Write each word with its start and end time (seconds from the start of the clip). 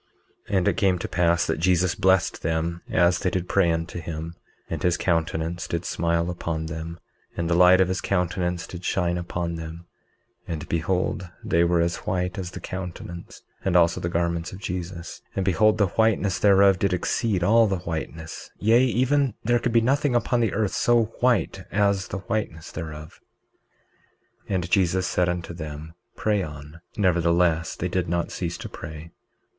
19:25 0.49 0.57
And 0.57 0.67
it 0.67 0.77
came 0.77 0.97
to 0.97 1.07
pass 1.07 1.45
that 1.45 1.59
Jesus 1.59 1.93
blessed 1.93 2.41
them 2.41 2.81
as 2.89 3.19
they 3.19 3.29
did 3.29 3.47
pray 3.47 3.69
unto 3.71 3.99
him; 3.99 4.33
and 4.67 4.81
his 4.81 4.97
countenance 4.97 5.67
did 5.67 5.85
smile 5.85 6.31
upon 6.31 6.65
them, 6.65 6.99
and 7.37 7.47
the 7.47 7.53
light 7.53 7.79
of 7.79 7.87
his 7.87 8.01
countenance 8.01 8.65
did 8.65 8.83
shine 8.83 9.15
upon 9.15 9.57
them, 9.57 9.85
and 10.47 10.67
behold 10.67 11.29
they 11.43 11.63
were 11.63 11.81
as 11.81 11.97
white 11.97 12.39
as 12.39 12.49
the 12.49 12.59
countenance 12.59 13.43
and 13.63 13.75
also 13.75 14.01
the 14.01 14.09
garments 14.09 14.51
of 14.51 14.57
Jesus; 14.59 15.21
and 15.35 15.45
behold 15.45 15.77
the 15.77 15.85
whiteness 15.89 16.39
thereof 16.39 16.79
did 16.79 16.93
exceed 16.93 17.43
all 17.43 17.67
the 17.67 17.77
whiteness, 17.81 18.49
yea, 18.57 18.83
even 18.83 19.35
there 19.43 19.59
could 19.59 19.71
be 19.71 19.81
nothing 19.81 20.15
upon 20.15 20.43
earth 20.49 20.73
so 20.73 21.03
white 21.19 21.61
as 21.71 22.07
the 22.07 22.17
whiteness 22.25 22.71
thereof. 22.71 23.19
19:26 24.49 24.55
And 24.55 24.71
Jesus 24.71 25.05
said 25.05 25.29
unto 25.29 25.53
them: 25.53 25.93
Pray 26.15 26.41
on; 26.41 26.81
nevertheless 26.97 27.75
they 27.75 27.87
did 27.87 28.09
not 28.09 28.31
cease 28.31 28.57
to 28.57 28.67
pray. 28.67 29.11